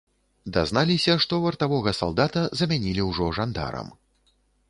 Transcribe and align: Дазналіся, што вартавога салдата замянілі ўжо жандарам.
Дазналіся, 0.55 1.17
што 1.25 1.39
вартавога 1.43 1.93
салдата 1.99 2.41
замянілі 2.61 3.07
ўжо 3.11 3.29
жандарам. 3.41 3.95